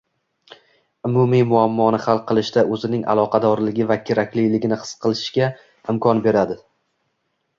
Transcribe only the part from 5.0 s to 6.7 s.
qilishga imkon beradi.